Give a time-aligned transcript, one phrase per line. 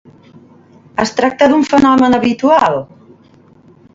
[1.03, 2.79] Es tracta d'un fenomen habitual?